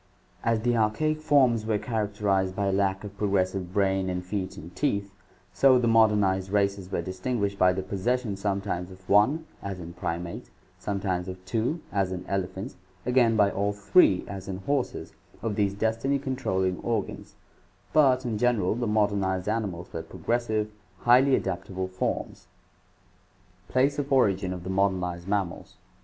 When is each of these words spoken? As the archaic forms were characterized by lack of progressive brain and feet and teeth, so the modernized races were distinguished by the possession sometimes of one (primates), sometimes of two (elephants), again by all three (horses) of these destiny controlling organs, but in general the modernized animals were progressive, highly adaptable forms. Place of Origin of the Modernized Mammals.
As 0.43 0.61
the 0.61 0.75
archaic 0.75 1.21
forms 1.21 1.63
were 1.63 1.77
characterized 1.77 2.55
by 2.55 2.71
lack 2.71 3.03
of 3.03 3.15
progressive 3.19 3.71
brain 3.71 4.09
and 4.09 4.25
feet 4.25 4.57
and 4.57 4.75
teeth, 4.75 5.13
so 5.53 5.77
the 5.77 5.87
modernized 5.87 6.49
races 6.49 6.91
were 6.91 7.03
distinguished 7.03 7.59
by 7.59 7.71
the 7.71 7.83
possession 7.83 8.35
sometimes 8.35 8.89
of 8.89 9.07
one 9.07 9.45
(primates), 9.99 10.49
sometimes 10.79 11.27
of 11.27 11.45
two 11.45 11.81
(elephants), 11.93 12.77
again 13.05 13.35
by 13.35 13.51
all 13.51 13.73
three 13.73 14.25
(horses) 14.25 15.13
of 15.43 15.53
these 15.55 15.75
destiny 15.75 16.17
controlling 16.17 16.79
organs, 16.79 17.35
but 17.93 18.25
in 18.25 18.39
general 18.39 18.73
the 18.73 18.87
modernized 18.87 19.47
animals 19.47 19.93
were 19.93 20.01
progressive, 20.01 20.71
highly 21.01 21.35
adaptable 21.35 21.87
forms. 21.87 22.47
Place 23.67 23.99
of 23.99 24.11
Origin 24.11 24.51
of 24.51 24.63
the 24.63 24.71
Modernized 24.71 25.27
Mammals. 25.27 25.75